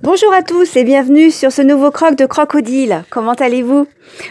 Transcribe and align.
Bonjour 0.00 0.32
à 0.32 0.44
tous 0.44 0.76
et 0.76 0.84
bienvenue 0.84 1.32
sur 1.32 1.50
ce 1.50 1.60
nouveau 1.60 1.90
croc 1.90 2.14
de 2.14 2.24
crocodile. 2.24 3.02
Comment 3.10 3.32
allez-vous? 3.32 3.88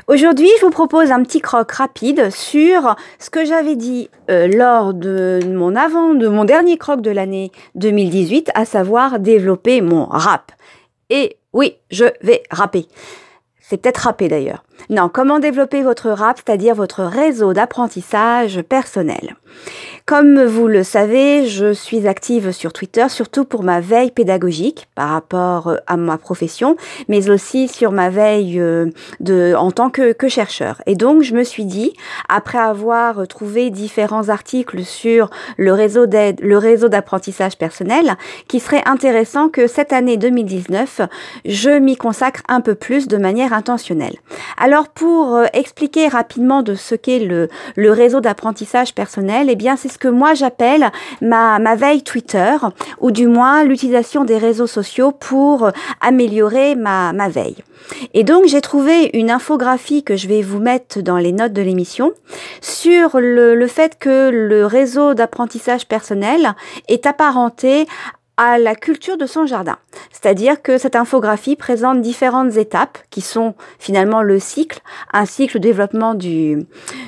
Aujourd'hui, 0.07 0.47
je 0.59 0.65
vous 0.65 0.71
propose 0.71 1.11
un 1.11 1.21
petit 1.23 1.41
croc 1.41 1.69
rapide 1.73 2.29
sur 2.31 2.95
ce 3.19 3.29
que 3.29 3.43
j'avais 3.43 3.75
dit 3.75 4.09
euh, 4.29 4.47
lors 4.47 4.93
de 4.93 5.41
mon 5.45 5.75
avant, 5.75 6.13
de 6.13 6.29
mon 6.29 6.45
dernier 6.45 6.77
croc 6.77 7.01
de 7.01 7.11
l'année 7.11 7.51
2018, 7.75 8.51
à 8.55 8.63
savoir 8.63 9.19
développer 9.19 9.81
mon 9.81 10.05
rap. 10.05 10.53
Et 11.09 11.35
oui, 11.51 11.75
je 11.91 12.05
vais 12.21 12.43
rapper. 12.49 12.87
C'est 13.59 13.75
peut-être 13.75 13.97
rapper 13.97 14.29
d'ailleurs. 14.29 14.63
Non, 14.89 15.09
comment 15.09 15.39
développer 15.39 15.83
votre 15.83 16.09
rap, 16.09 16.37
c'est-à-dire 16.37 16.75
votre 16.75 17.03
réseau 17.03 17.51
d'apprentissage 17.51 18.61
personnel? 18.61 19.35
Comme 20.07 20.41
vous 20.45 20.67
le 20.67 20.83
savez, 20.83 21.47
je 21.47 21.73
suis 21.73 22.07
active 22.07 22.53
sur 22.53 22.71
Twitter, 22.71 23.09
surtout 23.09 23.43
pour 23.43 23.63
ma 23.63 23.81
veille 23.81 24.11
pédagogique 24.11 24.87
par 24.95 25.09
rapport 25.09 25.67
euh, 25.67 25.75
à 25.85 25.97
ma 25.97 26.17
profession, 26.17 26.77
mais 27.09 27.29
aussi 27.29 27.67
sur 27.67 27.91
ma 27.91 28.09
veille 28.09 28.57
euh, 28.57 28.85
de, 29.19 29.53
en 29.57 29.69
tant 29.69 29.89
que, 29.89 30.13
que 30.13 30.29
chercheur. 30.29 30.81
Et 30.85 30.95
donc, 30.95 31.23
je 31.23 31.35
me 31.35 31.43
suis 31.43 31.65
dit, 31.65 31.91
après 32.29 32.57
avoir 32.57 33.27
trouvé 33.27 33.69
différents 33.69 34.29
articles 34.29 34.85
sur 34.85 35.29
le 35.57 35.73
réseau 35.73 36.05
d'aide, 36.05 36.39
le 36.41 36.57
réseau 36.57 36.87
d'apprentissage 36.87 37.57
personnel, 37.57 38.15
qu'il 38.47 38.61
serait 38.61 38.83
intéressant 38.85 39.49
que 39.49 39.67
cette 39.67 39.91
année 39.91 40.15
2019, 40.15 41.01
je 41.43 41.71
m'y 41.71 41.97
consacre 41.97 42.43
un 42.47 42.61
peu 42.61 42.75
plus 42.75 43.09
de 43.09 43.17
manière 43.17 43.51
intentionnelle. 43.51 44.15
Alors, 44.57 44.87
pour 44.87 45.35
euh, 45.35 45.47
expliquer 45.51 46.07
rapidement 46.07 46.63
de 46.63 46.75
ce 46.75 46.95
qu'est 46.95 47.19
le, 47.19 47.49
le 47.75 47.91
réseau 47.91 48.21
d'apprentissage 48.21 48.95
personnel, 48.95 49.49
eh 49.49 49.57
bien, 49.57 49.75
c'est 49.75 49.96
que 49.97 50.07
moi 50.07 50.33
j'appelle 50.33 50.91
ma, 51.21 51.59
ma 51.59 51.75
veille 51.75 52.03
Twitter, 52.03 52.55
ou 52.99 53.11
du 53.11 53.27
moins 53.27 53.63
l'utilisation 53.63 54.23
des 54.23 54.37
réseaux 54.37 54.67
sociaux 54.67 55.11
pour 55.11 55.71
améliorer 56.01 56.75
ma, 56.75 57.13
ma 57.13 57.29
veille. 57.29 57.57
Et 58.13 58.23
donc 58.23 58.45
j'ai 58.47 58.61
trouvé 58.61 59.09
une 59.13 59.31
infographie 59.31 60.03
que 60.03 60.15
je 60.15 60.27
vais 60.27 60.41
vous 60.41 60.59
mettre 60.59 61.01
dans 61.01 61.17
les 61.17 61.31
notes 61.31 61.53
de 61.53 61.61
l'émission 61.61 62.11
sur 62.61 63.19
le, 63.19 63.55
le 63.55 63.67
fait 63.67 63.97
que 63.97 64.29
le 64.29 64.65
réseau 64.65 65.13
d'apprentissage 65.13 65.87
personnel 65.87 66.53
est 66.87 67.05
apparenté 67.05 67.87
à 68.37 68.59
la 68.59 68.75
culture 68.75 69.17
de 69.17 69.25
son 69.25 69.45
jardin. 69.45 69.77
C'est-à-dire 70.11 70.61
que 70.61 70.77
cette 70.77 70.95
infographie 70.95 71.55
présente 71.55 72.01
différentes 72.01 72.55
étapes 72.55 72.99
qui 73.09 73.21
sont 73.21 73.55
finalement 73.79 74.21
le 74.21 74.39
cycle, 74.39 74.79
un 75.11 75.25
cycle 75.25 75.59
de 75.59 75.63
développement 75.63 76.13
du, 76.13 76.65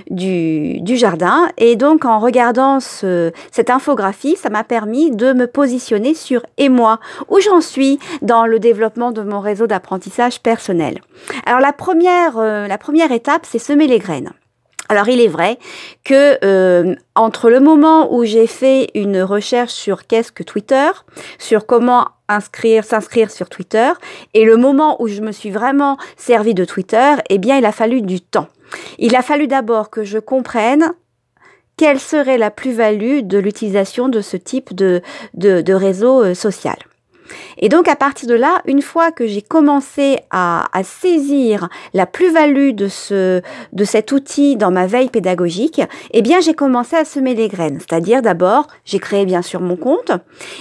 du, 0.10 0.82
du 0.82 0.98
jardin. 0.98 1.48
Et 1.58 1.76
donc 1.76 2.06
en 2.06 2.20
regardant 2.20 2.80
ce, 2.80 3.32
cette 3.52 3.70
infographie, 3.70 4.36
ça 4.36 4.50
m'a 4.50 4.64
permis 4.64 5.12
de 5.12 5.34
me 5.34 5.48
positionner 5.48 6.14
sur 6.14 6.42
et 6.58 6.70
moi, 6.70 7.00
où 7.30 7.40
j'en 7.40 7.62
suis 7.62 8.00
dans 8.22 8.46
le 8.46 8.60
développement 8.60 9.12
de 9.12 9.22
mon 9.22 9.40
réseau 9.40 9.68
d'apprentissage 9.68 10.42
personnel. 10.42 11.02
Alors 11.46 11.60
la 11.60 11.74
première, 11.74 12.38
euh, 12.38 12.68
la 12.68 12.78
première 12.78 13.12
étape, 13.12 13.46
c'est 13.46 13.60
semer 13.60 13.88
les 13.88 14.00
graines. 14.00 14.32
Alors 14.90 15.08
il 15.08 15.22
est 15.22 15.28
vrai 15.28 15.60
que 16.04 16.44
euh, 16.44 16.96
entre 17.16 17.52
le 17.52 17.60
moment 17.60 18.12
où 18.12 18.26
j'ai 18.26 18.48
fait 18.48 18.90
une 18.96 19.22
recherche 19.22 19.72
sur 19.72 20.08
qu'est-ce 20.08 20.32
que 20.32 20.42
Twitter, 20.42 20.90
sur 21.38 21.68
comment 21.68 22.08
inscrire, 22.28 22.84
s'inscrire 22.84 23.30
sur 23.30 23.50
Twitter, 23.50 23.92
et 24.34 24.46
le 24.46 24.58
moment 24.58 25.00
où 25.02 25.08
je 25.08 25.22
me 25.22 25.32
suis 25.32 25.52
vraiment 25.52 25.98
servi 26.18 26.56
de 26.56 26.66
Twitter, 26.66 27.14
eh 27.30 27.38
bien 27.38 27.58
il 27.58 27.66
a 27.66 27.72
fallu 27.72 28.02
du 28.02 28.20
temps. 28.20 28.48
Il 28.98 29.16
a 29.16 29.22
fallu 29.22 29.48
d'abord 29.48 29.92
que 29.92 30.04
je 30.04 30.18
comprenne 30.18 30.92
quelle 31.78 32.00
serait 32.00 32.40
la 32.40 32.52
plus-value 32.52 33.22
de 33.22 33.38
l'utilisation 33.38 34.10
de 34.10 34.22
ce 34.22 34.38
type 34.38 34.74
de, 34.76 35.02
de, 35.36 35.62
de 35.62 35.74
réseau 35.74 36.24
euh, 36.24 36.34
social. 36.34 36.76
Et 37.58 37.70
donc 37.70 37.88
à 37.88 37.96
partir 37.96 38.28
de 38.28 38.34
là, 38.34 38.62
une 38.66 38.82
fois 38.82 39.12
que 39.12 39.28
j'ai 39.28 39.42
commencé 39.42 40.20
à, 40.32 40.68
à, 40.78 40.84
saisir 40.84 41.70
la 41.94 42.06
plus-value 42.06 42.72
de 42.72 42.88
ce 42.88 43.42
de 43.74 43.84
cet 43.84 44.12
outil 44.12 44.56
dans 44.56 44.72
ma 44.72 44.88
veille 44.88 45.10
pédagogique, 45.10 45.82
eh 46.12 46.22
bien 46.22 46.40
j'ai 46.40 46.54
commencé 46.54 46.96
à 46.96 47.06
semer 47.06 47.36
les 47.36 47.48
graines. 47.48 47.80
C'est-à-dire 47.80 48.22
d'abord, 48.22 48.68
j'ai 48.86 49.00
créé 49.00 49.26
bien 49.26 49.42
sûr 49.42 49.62
mon 49.62 49.76
compte, 49.76 50.12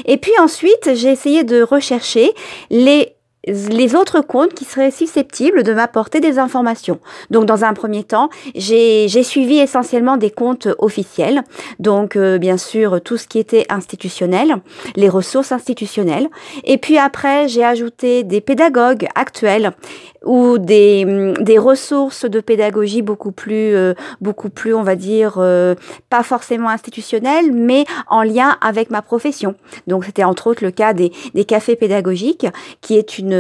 et 0.04 0.16
puis 0.16 0.32
ensuite 0.40 0.94
j'ai 0.94 1.10
essayé 1.10 1.44
de 1.44 1.62
rechercher 1.62 2.32
les 2.70 3.17
les 3.48 3.94
autres 3.94 4.20
comptes 4.20 4.54
qui 4.54 4.64
seraient 4.64 4.90
susceptibles 4.90 5.62
de 5.62 5.72
m'apporter 5.72 6.20
des 6.20 6.38
informations. 6.38 7.00
Donc 7.30 7.46
dans 7.46 7.64
un 7.64 7.72
premier 7.72 8.04
temps, 8.04 8.28
j'ai 8.54 9.22
suivi 9.22 9.58
essentiellement 9.58 10.16
des 10.16 10.30
comptes 10.30 10.68
officiels, 10.78 11.42
donc 11.78 12.16
euh, 12.16 12.38
bien 12.38 12.56
sûr 12.56 13.00
tout 13.00 13.16
ce 13.16 13.26
qui 13.26 13.38
était 13.38 13.66
institutionnel, 13.68 14.56
les 14.96 15.08
ressources 15.08 15.52
institutionnelles, 15.52 16.28
et 16.64 16.78
puis 16.78 16.98
après 16.98 17.48
j'ai 17.48 17.64
ajouté 17.64 18.24
des 18.24 18.40
pédagogues 18.40 19.06
actuels 19.14 19.72
ou 20.24 20.58
des, 20.58 21.34
des 21.40 21.58
ressources 21.58 22.24
de 22.24 22.40
pédagogie 22.40 23.02
beaucoup 23.02 23.32
plus, 23.32 23.74
euh, 23.74 23.94
beaucoup 24.20 24.50
plus, 24.50 24.74
on 24.74 24.82
va 24.82 24.96
dire, 24.96 25.36
euh, 25.38 25.74
pas 26.10 26.22
forcément 26.22 26.68
institutionnelles, 26.68 27.52
mais 27.52 27.84
en 28.08 28.22
lien 28.22 28.56
avec 28.60 28.90
ma 28.90 29.00
profession. 29.00 29.54
Donc 29.86 30.04
c'était 30.04 30.24
entre 30.24 30.48
autres 30.48 30.64
le 30.64 30.70
cas 30.70 30.92
des, 30.92 31.12
des 31.34 31.44
cafés 31.44 31.76
pédagogiques, 31.76 32.46
qui 32.80 32.96
est 32.96 33.18
une, 33.18 33.34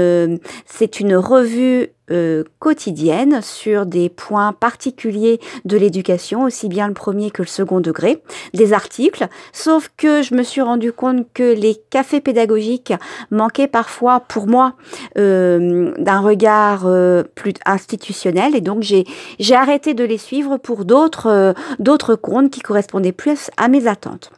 c'est 0.66 1.00
une 1.00 1.16
revue 1.16 1.90
euh, 2.10 2.42
quotidienne 2.58 3.40
sur 3.42 3.84
des 3.84 4.08
points 4.08 4.54
particuliers 4.54 5.40
de 5.66 5.76
l'éducation, 5.76 6.44
aussi 6.44 6.68
bien 6.68 6.88
le 6.88 6.94
premier 6.94 7.30
que 7.30 7.42
le 7.42 7.48
second 7.48 7.80
degré, 7.80 8.22
des 8.54 8.72
articles, 8.72 9.28
sauf 9.52 9.90
que 9.98 10.22
je 10.22 10.34
me 10.34 10.42
suis 10.42 10.62
rendu 10.62 10.90
compte 10.90 11.26
que 11.34 11.54
les 11.54 11.74
cafés 11.90 12.22
pédagogiques 12.22 12.94
manquaient 13.30 13.68
parfois 13.68 14.20
pour 14.20 14.46
moi 14.46 14.72
euh, 15.18 15.92
d'un 15.98 16.20
regard 16.20 16.86
euh, 16.86 17.24
plus 17.34 17.52
institutionnel 17.66 18.56
et 18.56 18.62
donc 18.62 18.82
j'ai 18.82 19.04
arrêté 19.54 19.92
de 19.92 20.04
les 20.04 20.18
suivre 20.18 20.56
pour 20.56 20.86
d'autres 20.86 22.14
comptes 22.14 22.50
qui 22.50 22.60
correspondaient 22.60 23.12
plus 23.12 23.50
à 23.58 23.68
mes 23.68 23.86
attentes. 23.86 24.30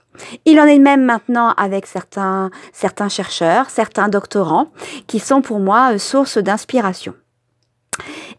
Il 0.45 0.61
en 0.61 0.67
est 0.67 0.79
même 0.79 1.05
maintenant 1.05 1.55
avec 1.57 1.87
certains, 1.87 2.51
certains 2.73 3.09
chercheurs, 3.09 3.71
certains 3.71 4.09
doctorants, 4.09 4.69
qui 5.07 5.19
sont 5.19 5.43
pour 5.43 5.59
moi 5.61 5.95
euh, 5.95 5.99
source 5.99 6.39
d'inspiration. 6.39 7.15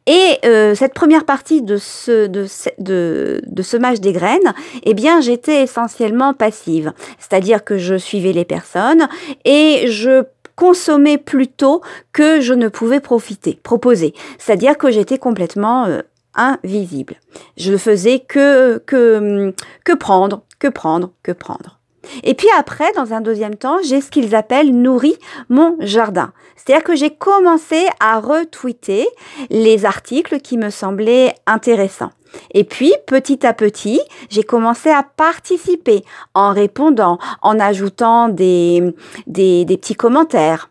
Et 0.07 0.39
euh, 0.45 0.73
cette 0.73 0.93
première 0.93 1.25
partie 1.25 1.61
de 1.61 1.77
ce 1.77 2.25
de, 2.25 2.47
de, 2.79 3.41
de 3.45 3.61
semage 3.61 4.01
des 4.01 4.13
graines, 4.13 4.53
eh 4.83 4.93
bien, 4.93 5.21
j'étais 5.21 5.63
essentiellement 5.63 6.33
passive, 6.33 6.93
c'est-à-dire 7.19 7.63
que 7.63 7.77
je 7.77 7.95
suivais 7.95 8.33
les 8.33 8.45
personnes 8.45 9.07
et 9.45 9.85
je 9.87 10.23
consommais 10.55 11.17
plutôt 11.17 11.81
que 12.13 12.41
je 12.41 12.53
ne 12.53 12.67
pouvais 12.67 12.99
profiter, 12.99 13.59
proposer, 13.61 14.13
c'est-à-dire 14.37 14.77
que 14.77 14.91
j'étais 14.91 15.17
complètement 15.17 15.85
euh, 15.85 16.01
invisible. 16.35 17.15
Je 17.57 17.71
ne 17.71 17.77
faisais 17.77 18.19
que 18.19 18.77
que 18.85 19.53
que 19.83 19.93
prendre, 19.93 20.43
que 20.61 20.67
prendre, 20.67 21.11
que 21.23 21.33
prendre. 21.33 21.79
Et 22.23 22.33
puis 22.33 22.47
après, 22.57 22.91
dans 22.93 23.13
un 23.13 23.21
deuxième 23.21 23.55
temps, 23.55 23.77
j'ai 23.83 23.99
ce 23.99 24.11
qu'ils 24.11 24.35
appellent 24.35 24.73
nourri 24.73 25.15
mon 25.49 25.75
jardin. 25.79 26.31
C'est-à-dire 26.55 26.83
que 26.83 26.95
j'ai 26.95 27.09
commencé 27.09 27.87
à 27.99 28.19
retweeter 28.19 29.07
les 29.49 29.85
articles 29.85 30.39
qui 30.39 30.57
me 30.57 30.69
semblaient 30.69 31.33
intéressants. 31.47 32.11
Et 32.53 32.63
puis, 32.63 32.93
petit 33.07 33.45
à 33.45 33.53
petit, 33.53 33.99
j'ai 34.29 34.43
commencé 34.43 34.89
à 34.89 35.03
participer 35.03 36.03
en 36.33 36.53
répondant, 36.53 37.17
en 37.41 37.59
ajoutant 37.59 38.29
des, 38.29 38.93
des, 39.27 39.65
des 39.65 39.77
petits 39.77 39.95
commentaires. 39.95 40.69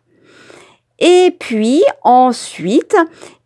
Et 1.01 1.37
puis, 1.39 1.83
ensuite, 2.03 2.97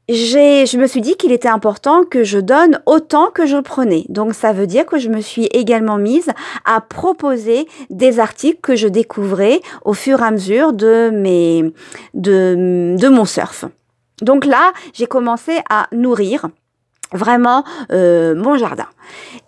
je 0.08 0.76
me 0.76 0.86
suis 0.86 1.00
dit 1.00 1.16
qu'il 1.16 1.32
était 1.32 1.48
important 1.48 2.04
que 2.04 2.24
je 2.24 2.38
donne 2.38 2.80
autant 2.86 3.30
que 3.30 3.46
je 3.46 3.56
prenais. 3.56 4.04
Donc 4.08 4.34
ça 4.34 4.52
veut 4.52 4.66
dire 4.66 4.84
que 4.84 4.98
je 4.98 5.08
me 5.08 5.20
suis 5.20 5.46
également 5.46 5.96
mise 5.96 6.30
à 6.64 6.80
proposer 6.80 7.66
des 7.90 8.20
articles 8.20 8.60
que 8.60 8.76
je 8.76 8.88
découvrais 8.88 9.60
au 9.84 9.94
fur 9.94 10.20
et 10.20 10.24
à 10.24 10.30
mesure 10.30 10.72
de 10.72 11.10
mes, 11.10 11.72
de, 12.12 12.96
de 12.98 13.08
mon 13.08 13.24
surf. 13.24 13.64
Donc 14.20 14.44
là, 14.44 14.72
j'ai 14.92 15.06
commencé 15.06 15.58
à 15.70 15.88
nourrir 15.92 16.48
vraiment 17.12 17.64
euh, 17.92 18.34
mon 18.34 18.56
jardin. 18.56 18.86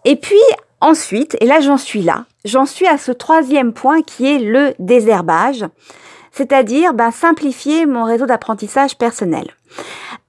Et 0.05 0.17
puis 0.17 0.37
ensuite, 0.81 1.37
et 1.41 1.47
là 1.47 1.61
j'en 1.61 1.77
suis 1.77 2.03
là, 2.03 2.25
j'en 2.45 2.67
suis 2.67 2.87
à 2.87 2.99
ce 2.99 3.13
troisième 3.13 3.73
point 3.73 4.03
qui 4.03 4.27
est 4.27 4.39
le 4.39 4.75
désherbage, 4.79 5.65
c'est-à-dire 6.33 6.95
ben, 6.95 7.11
simplifier 7.11 7.87
mon 7.87 8.05
réseau 8.05 8.27
d'apprentissage 8.27 8.97
personnel. 8.97 9.47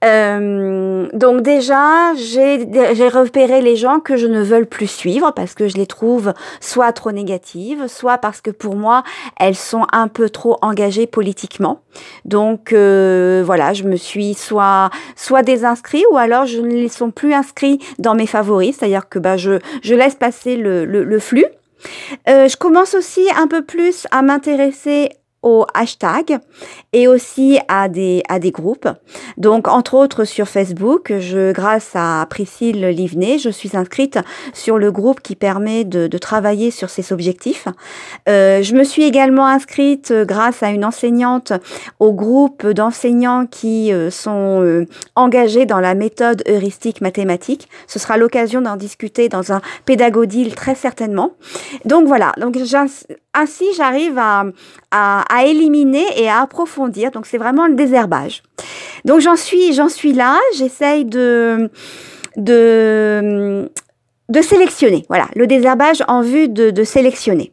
Euh, 0.04 1.08
donc 1.12 1.42
déjà, 1.42 2.14
j'ai 2.14 3.08
repéré 3.08 3.60
les 3.60 3.74
gens 3.74 3.98
que 3.98 4.16
je 4.16 4.26
ne 4.26 4.40
veux 4.40 4.64
plus 4.64 4.86
suivre 4.86 5.32
parce 5.32 5.54
que 5.54 5.66
je 5.66 5.76
les 5.76 5.86
trouve 5.86 6.32
soit 6.60 6.92
trop 6.92 7.10
négatives, 7.10 7.88
soit 7.88 8.18
parce 8.18 8.40
que 8.40 8.50
pour 8.50 8.76
moi, 8.76 9.02
elles 9.40 9.56
sont 9.56 9.86
un 9.92 10.08
peu 10.08 10.30
trop 10.30 10.56
engagées 10.62 11.06
politiquement. 11.06 11.80
Donc 12.24 12.72
euh, 12.72 13.42
voilà, 13.44 13.72
je 13.72 13.84
me 13.84 13.96
suis 13.96 14.34
soit 14.34 14.90
soit 15.16 15.42
désinscrit 15.42 16.04
ou 16.12 16.16
alors 16.16 16.46
je 16.46 16.60
ne 16.60 16.74
les 16.74 16.88
sont 16.88 17.10
plus 17.10 17.34
inscrits 17.34 17.80
dans 17.98 18.14
mes 18.14 18.26
favoris, 18.26 18.76
c'est-à-dire 18.78 19.08
que 19.08 19.18
bah, 19.18 19.36
je, 19.36 19.58
je 19.82 19.94
laisse 19.94 20.14
passer 20.14 20.56
le, 20.56 20.84
le, 20.84 21.02
le 21.02 21.18
flux. 21.18 21.46
Euh, 22.28 22.48
je 22.48 22.56
commence 22.56 22.94
aussi 22.94 23.26
un 23.36 23.46
peu 23.46 23.62
plus 23.62 24.06
à 24.10 24.22
m'intéresser 24.22 25.10
au 25.42 25.66
hashtag 25.74 26.38
et 26.92 27.08
aussi 27.08 27.58
à 27.68 27.88
des, 27.88 28.22
à 28.28 28.38
des 28.38 28.50
groupes. 28.50 28.88
Donc, 29.36 29.68
entre 29.68 29.94
autres 29.94 30.24
sur 30.24 30.48
Facebook, 30.48 31.12
je, 31.18 31.52
grâce 31.52 31.90
à 31.94 32.26
Priscille 32.28 32.86
Livnet, 32.88 33.38
je 33.38 33.50
suis 33.50 33.76
inscrite 33.76 34.18
sur 34.52 34.78
le 34.78 34.90
groupe 34.90 35.20
qui 35.20 35.36
permet 35.36 35.84
de, 35.84 36.06
de 36.06 36.18
travailler 36.18 36.70
sur 36.70 36.90
ces 36.90 37.12
objectifs. 37.12 37.68
Euh, 38.28 38.62
je 38.62 38.74
me 38.74 38.84
suis 38.84 39.04
également 39.04 39.46
inscrite 39.46 40.10
euh, 40.10 40.24
grâce 40.24 40.62
à 40.62 40.70
une 40.70 40.84
enseignante 40.84 41.52
au 41.98 42.12
groupe 42.12 42.66
d'enseignants 42.66 43.46
qui 43.46 43.92
euh, 43.92 44.10
sont 44.10 44.86
engagés 45.14 45.66
dans 45.66 45.80
la 45.80 45.94
méthode 45.94 46.42
heuristique 46.48 47.00
mathématique. 47.00 47.68
Ce 47.86 47.98
sera 47.98 48.16
l'occasion 48.16 48.60
d'en 48.60 48.76
discuter 48.76 49.28
dans 49.28 49.52
un 49.52 49.60
pédagodile 49.84 50.54
très 50.54 50.74
certainement. 50.74 51.32
Donc 51.84 52.06
voilà, 52.06 52.32
donc 52.38 52.56
ainsi 53.34 53.64
j'arrive 53.76 54.18
à, 54.18 54.44
à, 55.28 55.44
éliminer 55.44 56.06
et 56.16 56.28
à 56.28 56.40
approfondir. 56.40 57.10
Donc 57.10 57.26
c'est 57.26 57.38
vraiment 57.38 57.66
le 57.66 57.74
désherbage. 57.74 58.42
Donc 59.04 59.20
j'en 59.20 59.36
suis, 59.36 59.72
j'en 59.72 59.88
suis 59.88 60.12
là. 60.12 60.38
J'essaye 60.56 61.04
de 61.04 61.70
de 62.36 63.68
de 64.28 64.42
sélectionner, 64.42 65.06
voilà, 65.08 65.26
le 65.34 65.46
désherbage 65.46 66.02
en 66.06 66.20
vue 66.20 66.48
de, 66.48 66.70
de 66.70 66.84
sélectionner. 66.84 67.52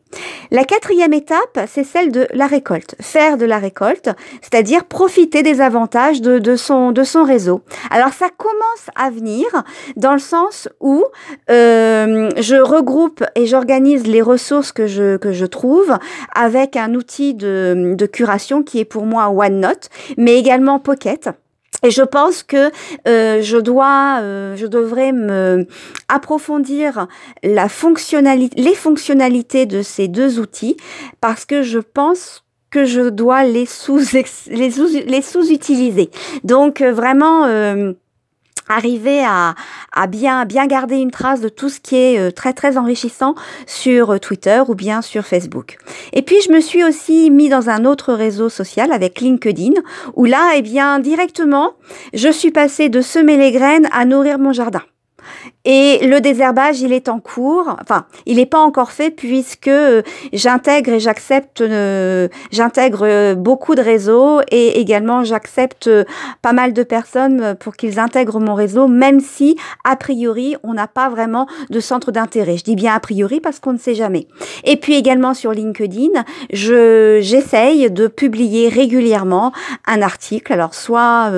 La 0.51 0.66
quatrième 0.66 1.13
étape, 1.13 1.60
c'est 1.68 1.86
celle 1.86 2.12
de 2.12 2.27
la 2.33 2.48
récolte, 2.48 2.95
faire 3.00 3.38
de 3.38 3.45
la 3.45 3.60
récolte, 3.60 4.10
c'est-à-dire 4.42 4.86
profiter 4.86 5.42
des 5.42 5.62
avantages 5.62 6.22
de, 6.22 6.38
de, 6.38 6.56
son, 6.56 6.92
de 6.92 7.04
son 7.04 7.24
réseau. 7.24 7.62
Alors 7.92 8.13
ça 8.13 8.27
commence 8.36 8.89
à 8.95 9.10
venir 9.10 9.45
dans 9.95 10.13
le 10.13 10.19
sens 10.19 10.68
où 10.81 11.06
euh, 11.50 12.30
je 12.38 12.56
regroupe 12.56 13.24
et 13.36 13.45
j'organise 13.45 14.06
les 14.06 14.22
ressources 14.22 14.72
que 14.72 14.88
je, 14.88 15.18
que 15.18 15.31
je 15.31 15.45
trouve 15.45 15.98
avec 16.33 16.75
un 16.75 16.94
outil 16.94 17.33
de, 17.33 17.94
de 17.95 18.06
curation 18.06 18.63
qui 18.63 18.80
est 18.80 18.86
pour 18.86 19.06
moi 19.06 19.30
OneNote, 19.30 19.89
mais 20.18 20.38
également 20.38 20.80
Pocket. 20.80 21.30
Et 21.83 21.92
je 21.92 22.01
pense 22.01 22.44
que 22.44 22.72
euh, 23.07 23.42
je 23.42 23.57
dois, 23.57 24.19
euh, 24.22 24.56
je 24.56 24.66
devrais 24.66 25.12
me 25.12 25.68
approfondir 26.10 27.07
la 27.44 27.69
fonctionnalité, 27.69 28.62
les 28.62 28.75
fonctionnalités 28.75 29.66
de 29.66 29.81
ces 29.81 30.07
deux 30.07 30.39
outils 30.39 30.77
parce 31.22 31.45
que 31.45 31.62
je 31.62 31.80
pense 31.80 32.44
que 32.72 32.86
je 32.86 33.10
dois 33.10 33.44
les 33.44 33.66
sous 33.66 34.00
les 34.48 34.72
sous 34.72 34.88
les 35.06 35.22
sous-utiliser. 35.22 36.10
Donc 36.44 36.81
euh, 36.81 36.92
vraiment 36.92 37.45
arriver 38.68 39.24
à, 39.24 39.54
à, 39.94 40.07
bien, 40.07 40.45
bien 40.45 40.66
garder 40.66 40.95
une 40.95 41.12
trace 41.12 41.39
de 41.39 41.50
tout 41.50 41.69
ce 41.69 41.80
qui 41.80 41.98
est 41.98 42.31
très 42.31 42.54
très 42.54 42.80
enrichissant 42.80 43.36
sur 43.68 44.19
Twitter 44.19 44.63
ou 44.68 44.74
bien 44.74 45.04
sur 45.04 45.24
Facebook. 45.24 45.77
Et 46.16 46.22
puis 46.22 46.42
je 46.42 46.52
me 46.52 46.62
suis 46.62 46.84
aussi 46.84 47.30
mis 47.30 47.50
dans 47.50 47.70
un 47.70 47.86
autre 47.86 48.14
réseau 48.14 48.50
social 48.50 48.92
avec 48.92 49.20
LinkedIn 49.20 49.74
où 50.16 50.26
là, 50.26 50.54
eh 50.56 50.62
bien, 50.62 51.00
directement, 51.00 51.74
je 52.14 52.30
suis 52.30 52.52
passée 52.52 52.90
de 52.90 53.02
semer 53.02 53.38
les 53.38 53.52
graines 53.52 53.88
à 53.92 54.06
nourrir 54.06 54.40
mon 54.40 54.54
jardin. 54.54 54.82
Et 55.66 56.06
le 56.06 56.22
désherbage, 56.22 56.82
il 56.82 56.94
est 56.94 57.10
en 57.10 57.20
cours. 57.20 57.76
Enfin, 57.82 58.06
il 58.26 58.38
n'est 58.38 58.46
pas 58.46 58.60
encore 58.60 58.92
fait 58.92 59.10
puisque 59.10 59.68
euh, 59.68 60.04
j'intègre 60.32 60.94
et 60.94 61.00
j'accepte, 61.00 61.62
euh, 61.62 62.28
j'intègre 62.52 63.04
euh, 63.04 63.36
beaucoup 63.36 63.74
de 63.74 63.82
réseaux 63.82 64.42
et 64.52 64.80
également 64.80 65.24
j'accepte 65.24 65.90
pas 66.44 66.54
mal 66.54 66.74
de 66.74 66.84
personnes 66.84 67.56
pour 67.60 67.76
qu'ils 67.76 68.00
intègrent 68.00 68.40
mon 68.40 68.54
réseau, 68.54 68.88
même 68.88 69.20
si 69.20 69.58
a 69.84 69.96
priori 69.96 70.56
on 70.64 70.74
n'a 70.74 70.88
pas 70.88 71.10
vraiment 71.10 71.48
de 71.70 71.80
centre 71.80 72.12
d'intérêt. 72.12 72.58
Je 72.58 72.64
dis 72.64 72.76
bien 72.76 72.94
a 72.94 73.00
priori 73.00 73.40
parce 73.40 73.60
qu'on 73.60 73.74
ne 73.74 73.80
sait 73.80 73.96
jamais. 73.96 74.28
Et 74.64 74.78
puis 74.78 74.96
également 74.96 75.34
sur 75.34 75.52
LinkedIn, 75.52 76.24
je 76.54 77.20
j'essaye 77.22 77.90
de 77.90 78.08
publier 78.08 78.70
régulièrement 78.70 79.52
un 79.88 80.02
article. 80.04 80.54
Alors 80.54 80.76
soit 80.76 81.32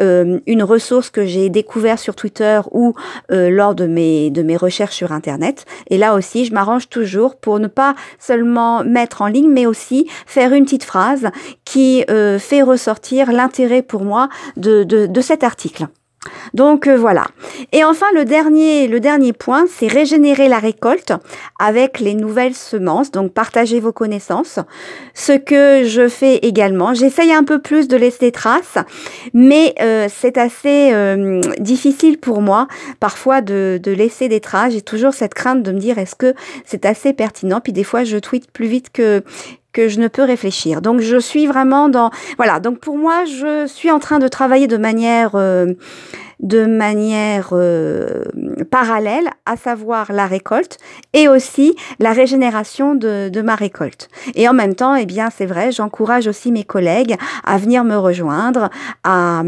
euh, 0.00 0.40
une 0.46 0.62
ressource 0.62 1.10
que 1.10 1.24
j'ai 1.24 1.48
découvert 1.48 1.98
sur 1.98 2.14
Twitter 2.14 2.60
ou 2.70 2.94
euh, 3.32 3.50
lors 3.50 3.74
de 3.74 3.86
mes, 3.86 4.30
de 4.30 4.42
mes 4.42 4.56
recherches 4.56 4.96
sur 4.96 5.12
Internet. 5.12 5.64
Et 5.88 5.98
là 5.98 6.14
aussi, 6.14 6.44
je 6.44 6.52
m'arrange 6.52 6.88
toujours 6.88 7.36
pour 7.36 7.58
ne 7.58 7.68
pas 7.68 7.94
seulement 8.18 8.84
mettre 8.84 9.22
en 9.22 9.26
ligne, 9.26 9.50
mais 9.50 9.66
aussi 9.66 10.08
faire 10.26 10.52
une 10.52 10.64
petite 10.64 10.84
phrase 10.84 11.28
qui 11.64 12.04
euh, 12.10 12.38
fait 12.38 12.62
ressortir 12.62 13.32
l'intérêt 13.32 13.82
pour 13.82 14.04
moi 14.04 14.28
de, 14.56 14.84
de, 14.84 15.06
de 15.06 15.20
cet 15.20 15.44
article. 15.44 15.86
Donc 16.54 16.86
euh, 16.86 16.96
voilà. 16.96 17.26
Et 17.72 17.84
enfin 17.84 18.06
le 18.14 18.24
dernier 18.24 18.86
le 18.88 19.00
dernier 19.00 19.32
point, 19.32 19.64
c'est 19.68 19.86
régénérer 19.86 20.48
la 20.48 20.58
récolte 20.58 21.12
avec 21.58 22.00
les 22.00 22.14
nouvelles 22.14 22.54
semences. 22.54 23.10
Donc 23.10 23.32
partager 23.32 23.80
vos 23.80 23.92
connaissances. 23.92 24.58
Ce 25.14 25.32
que 25.32 25.84
je 25.84 26.08
fais 26.08 26.36
également, 26.36 26.94
j'essaye 26.94 27.32
un 27.32 27.44
peu 27.44 27.60
plus 27.60 27.88
de 27.88 27.96
laisser 27.96 28.26
des 28.26 28.32
traces, 28.32 28.78
mais 29.34 29.74
euh, 29.80 30.08
c'est 30.14 30.38
assez 30.38 30.92
euh, 30.92 31.40
difficile 31.58 32.18
pour 32.18 32.40
moi 32.42 32.68
parfois 33.00 33.40
de, 33.40 33.80
de 33.82 33.92
laisser 33.92 34.28
des 34.28 34.40
traces. 34.40 34.72
J'ai 34.74 34.82
toujours 34.82 35.14
cette 35.14 35.34
crainte 35.34 35.62
de 35.62 35.72
me 35.72 35.78
dire 35.78 35.98
est-ce 35.98 36.14
que 36.14 36.34
c'est 36.64 36.84
assez 36.86 37.12
pertinent? 37.12 37.60
Puis 37.60 37.72
des 37.72 37.84
fois 37.84 38.04
je 38.04 38.18
tweete 38.18 38.50
plus 38.50 38.66
vite 38.66 38.90
que 38.92 39.24
que 39.72 39.88
je 39.88 40.00
ne 40.00 40.08
peux 40.08 40.22
réfléchir. 40.22 40.82
Donc 40.82 41.00
je 41.00 41.16
suis 41.16 41.46
vraiment 41.46 41.88
dans 41.88 42.10
voilà. 42.36 42.60
Donc 42.60 42.78
pour 42.78 42.96
moi, 42.96 43.24
je 43.24 43.66
suis 43.66 43.90
en 43.90 43.98
train 43.98 44.18
de 44.18 44.28
travailler 44.28 44.66
de 44.66 44.76
manière 44.76 45.32
euh, 45.34 45.74
de 46.40 46.66
manière 46.66 47.50
euh, 47.52 48.24
parallèle, 48.70 49.28
à 49.46 49.56
savoir 49.56 50.12
la 50.12 50.26
récolte 50.26 50.78
et 51.12 51.28
aussi 51.28 51.76
la 52.00 52.12
régénération 52.12 52.96
de, 52.96 53.28
de 53.28 53.42
ma 53.42 53.54
récolte. 53.54 54.08
Et 54.34 54.48
en 54.48 54.52
même 54.52 54.74
temps, 54.74 54.96
eh 54.96 55.06
bien, 55.06 55.28
c'est 55.30 55.46
vrai, 55.46 55.70
j'encourage 55.70 56.26
aussi 56.26 56.50
mes 56.50 56.64
collègues 56.64 57.16
à 57.44 57.58
venir 57.58 57.84
me 57.84 57.96
rejoindre, 57.96 58.70
à 59.04 59.44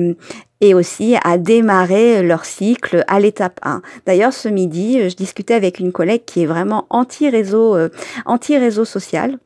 et 0.60 0.72
aussi 0.72 1.16
à 1.22 1.36
démarrer 1.36 2.22
leur 2.22 2.46
cycle 2.46 3.04
à 3.06 3.20
l'étape 3.20 3.60
1. 3.62 3.82
D'ailleurs, 4.06 4.32
ce 4.32 4.48
midi, 4.48 5.10
je 5.10 5.14
discutais 5.14 5.52
avec 5.52 5.78
une 5.78 5.92
collègue 5.92 6.24
qui 6.24 6.42
est 6.42 6.46
vraiment 6.46 6.86
anti-réseau, 6.88 7.76
euh, 7.76 7.90
anti-réseau 8.24 8.86
social 8.86 9.38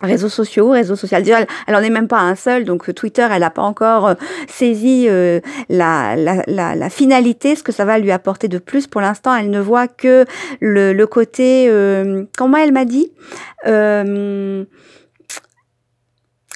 réseaux 0.00 0.28
sociaux, 0.28 0.70
réseaux 0.70 0.96
sociaux. 0.96 1.18
Elle 1.18 1.46
n'en 1.68 1.80
est 1.80 1.90
même 1.90 2.08
pas 2.08 2.20
un 2.20 2.34
seul, 2.34 2.64
donc 2.64 2.88
euh, 2.88 2.92
Twitter, 2.92 3.26
elle 3.30 3.40
n'a 3.40 3.50
pas 3.50 3.62
encore 3.62 4.06
euh, 4.08 4.14
saisi 4.48 5.06
euh, 5.08 5.40
la, 5.68 6.90
finalité, 6.90 7.56
ce 7.56 7.62
que 7.62 7.72
ça 7.72 7.84
va 7.84 7.98
lui 7.98 8.10
apporter 8.10 8.48
de 8.48 8.58
plus. 8.58 8.86
Pour 8.86 9.00
l'instant, 9.00 9.34
elle 9.34 9.50
ne 9.50 9.60
voit 9.60 9.88
que 9.88 10.24
le, 10.60 10.92
le 10.92 11.06
côté, 11.06 11.68
euh, 11.68 12.24
comment 12.36 12.58
elle 12.58 12.72
m'a 12.72 12.84
dit, 12.84 13.12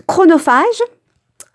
chronophage 0.07 0.83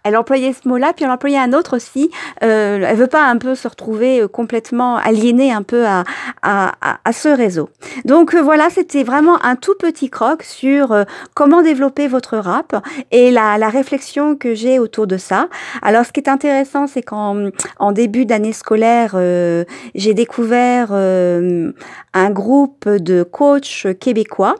elle 0.05 0.15
employait 0.15 0.53
ce 0.53 0.67
mot-là, 0.69 0.93
puis 0.95 1.03
elle 1.03 1.11
employait 1.11 1.39
un 1.39 1.51
autre 1.51 1.75
aussi. 1.75 2.12
Euh, 2.43 2.85
elle 2.88 2.95
veut 2.95 3.07
pas 3.07 3.25
un 3.25 3.38
peu 3.38 3.55
se 3.55 3.67
retrouver 3.67 4.21
euh, 4.21 4.27
complètement 4.27 4.97
aliénée 4.97 5.51
un 5.51 5.63
peu 5.63 5.85
à, 5.85 6.03
à, 6.43 6.74
à, 7.03 7.12
ce 7.12 7.27
réseau. 7.27 7.69
Donc 8.05 8.35
euh, 8.35 8.41
voilà, 8.41 8.69
c'était 8.69 9.03
vraiment 9.03 9.43
un 9.43 9.55
tout 9.55 9.74
petit 9.79 10.12
croc 10.12 10.43
sur 10.43 10.91
euh, 10.91 11.03
comment 11.33 11.63
développer 11.63 12.07
votre 12.07 12.38
rap 12.38 12.75
et 13.12 13.31
la, 13.31 13.57
la 13.57 13.69
réflexion 13.69 14.35
que 14.35 14.53
j'ai 14.53 14.77
autour 14.77 15.07
de 15.07 15.17
ça. 15.17 15.50
Alors 15.81 16.05
ce 16.05 16.12
qui 16.12 16.19
est 16.19 16.29
intéressant, 16.29 16.85
c'est 16.85 17.01
qu'en 17.01 17.50
en 17.79 17.91
début 17.91 18.25
d'année 18.25 18.53
scolaire, 18.53 19.15
j'ai 19.95 20.13
découvert 20.13 20.91
un 20.91 22.29
groupe 22.29 22.88
de 22.88 23.24
coachs 23.24 23.88
québécois 24.00 24.55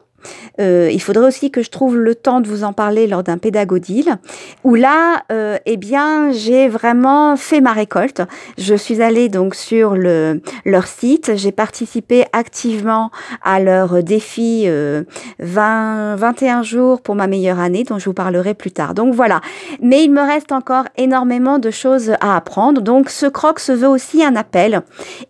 euh, 0.60 0.89
il 0.91 1.01
faudrait 1.01 1.27
aussi 1.27 1.51
que 1.51 1.62
je 1.62 1.70
trouve 1.70 1.98
le 1.98 2.15
temps 2.15 2.41
de 2.41 2.48
vous 2.48 2.63
en 2.63 2.74
parler 2.74 3.08
lors 3.08 3.24
d'un 3.24 3.38
pédagodile, 3.38 4.17
où 4.63 4.75
là, 4.75 5.24
euh, 5.32 5.58
eh 5.65 5.77
bien, 5.77 6.32
j'ai 6.32 6.67
vraiment 6.67 7.36
fait 7.36 7.62
ma 7.62 7.74
récolte. 7.74 8.22
Je 8.58 8.75
suis 8.75 9.01
allée 9.01 9.29
donc 9.29 9.55
sur 9.55 9.96
le, 9.96 10.41
leur 10.65 10.88
site, 10.88 11.32
j'ai 11.36 11.51
participé 11.51 12.25
activement 12.34 13.12
à 13.44 13.60
leur 13.60 14.03
défi 14.03 14.63
euh, 14.65 15.03
20, 15.39 16.15
21 16.15 16.63
jours 16.63 17.01
pour 17.01 17.15
ma 17.15 17.27
meilleure 17.27 17.60
année, 17.60 17.84
dont 17.84 18.00
je 18.00 18.05
vous 18.05 18.13
parlerai 18.13 18.53
plus 18.53 18.72
tard. 18.72 18.94
Donc 18.94 19.13
voilà. 19.13 19.41
Mais 19.82 20.03
il 20.03 20.12
me 20.12 20.22
reste 20.22 20.51
encore 20.51 20.86
énormément 20.98 21.60
de 21.60 21.72
choses 21.72 22.12
à 22.22 22.36
apprendre. 22.36 22.82
Donc 22.82 23.10
ce 23.10 23.25
croc 23.25 23.60
se 23.60 23.72
veut 23.72 23.88
aussi 23.88 24.24
un 24.24 24.36
appel. 24.36 24.82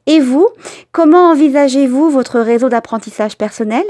Et 0.05 0.19
vous, 0.19 0.47
comment 0.91 1.31
envisagez-vous 1.31 2.09
votre 2.09 2.39
réseau 2.39 2.69
d'apprentissage 2.69 3.37
personnel? 3.37 3.83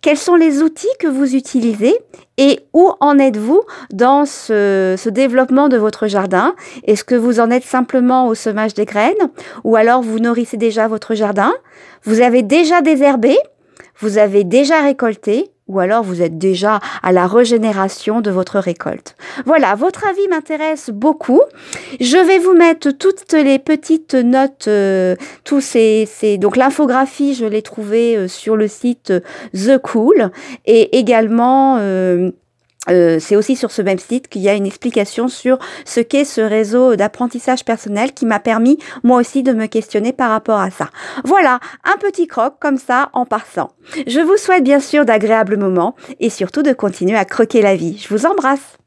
Quels 0.00 0.16
sont 0.16 0.36
les 0.36 0.62
outils 0.62 0.86
que 0.98 1.06
vous 1.06 1.34
utilisez 1.34 1.96
et 2.36 2.60
où 2.72 2.90
en 3.00 3.18
êtes-vous 3.18 3.62
dans 3.92 4.24
ce, 4.24 5.08
développement 5.08 5.68
de 5.68 5.76
votre 5.76 6.06
jardin? 6.06 6.54
Est-ce 6.84 7.04
que 7.04 7.14
vous 7.14 7.40
en 7.40 7.50
êtes 7.50 7.64
simplement 7.64 8.28
au 8.28 8.34
semage 8.34 8.74
des 8.74 8.84
graines 8.84 9.14
ou 9.64 9.76
alors 9.76 10.02
vous 10.02 10.18
nourrissez 10.18 10.56
déjà 10.56 10.88
votre 10.88 11.14
jardin? 11.14 11.52
Vous 12.04 12.20
avez 12.20 12.42
déjà 12.42 12.80
désherbé 12.80 13.36
Vous 13.98 14.18
avez 14.18 14.44
déjà 14.44 14.82
récolté 14.82 15.50
ou 15.68 15.78
alors 15.80 16.02
vous 16.02 16.22
êtes 16.22 16.38
déjà 16.38 16.80
à 17.02 17.12
la 17.12 17.26
régénération 17.26 18.20
de 18.20 18.30
votre 18.30 18.58
récolte. 18.58 19.14
Voilà, 19.46 19.74
votre 19.74 20.06
avis 20.06 20.26
m'intéresse 20.28 20.90
beaucoup. 20.90 21.42
Je 22.00 22.16
vais 22.16 22.38
vous 22.38 22.54
mettre 22.54 22.90
toutes 22.90 23.32
les 23.32 23.58
petites 23.58 24.14
notes, 24.14 24.66
euh, 24.68 25.14
tous 25.44 25.60
ces, 25.60 26.06
ces, 26.06 26.38
donc 26.38 26.56
l'infographie, 26.56 27.34
je 27.34 27.44
l'ai 27.44 27.62
trouvée 27.62 28.16
euh, 28.16 28.28
sur 28.28 28.56
le 28.56 28.68
site 28.68 29.12
The 29.54 29.78
Cool 29.78 30.30
et 30.66 30.98
également 30.98 31.76
euh, 31.78 32.30
euh, 32.88 33.18
c'est 33.20 33.36
aussi 33.36 33.56
sur 33.56 33.70
ce 33.70 33.82
même 33.82 33.98
site 33.98 34.28
qu'il 34.28 34.42
y 34.42 34.48
a 34.48 34.54
une 34.54 34.66
explication 34.66 35.28
sur 35.28 35.58
ce 35.84 36.00
qu'est 36.00 36.24
ce 36.24 36.40
réseau 36.40 36.96
d'apprentissage 36.96 37.64
personnel 37.64 38.12
qui 38.12 38.24
m'a 38.24 38.40
permis 38.40 38.78
moi 39.02 39.18
aussi 39.18 39.42
de 39.42 39.52
me 39.52 39.66
questionner 39.66 40.12
par 40.12 40.30
rapport 40.30 40.60
à 40.60 40.70
ça. 40.70 40.88
Voilà, 41.24 41.60
un 41.84 41.98
petit 41.98 42.26
croc 42.26 42.54
comme 42.60 42.78
ça 42.78 43.10
en 43.12 43.26
passant. 43.26 43.70
Je 44.06 44.20
vous 44.20 44.36
souhaite 44.36 44.64
bien 44.64 44.80
sûr 44.80 45.04
d'agréables 45.04 45.56
moments 45.56 45.96
et 46.20 46.30
surtout 46.30 46.62
de 46.62 46.72
continuer 46.72 47.16
à 47.16 47.24
croquer 47.24 47.62
la 47.62 47.76
vie. 47.76 47.98
Je 47.98 48.14
vous 48.14 48.26
embrasse. 48.26 48.78